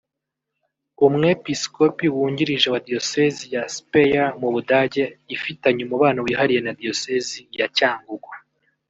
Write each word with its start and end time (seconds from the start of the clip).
Umwepiskopi 1.05 2.05
Wungirije 2.15 2.67
wa 2.73 2.81
Diyosezi 2.87 3.45
ya 3.55 3.63
Speyer 3.75 4.29
mu 4.41 4.47
Budage 4.53 5.03
ifitanye 5.35 5.81
umubano 5.87 6.19
wihariye 6.25 6.61
na 6.63 6.73
Diyosezi 6.79 7.39
ya 7.59 7.67
Cyangugu 7.77 8.29